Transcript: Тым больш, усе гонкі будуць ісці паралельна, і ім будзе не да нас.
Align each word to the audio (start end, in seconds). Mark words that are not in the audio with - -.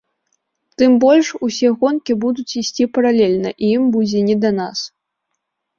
Тым 0.81 0.95
больш, 1.03 1.27
усе 1.47 1.67
гонкі 1.83 2.13
будуць 2.25 2.49
ісці 2.63 2.83
паралельна, 2.97 3.49
і 3.53 3.65
ім 3.79 3.83
будзе 3.99 4.19
не 4.33 4.41
да 4.45 4.51
нас. 4.61 4.79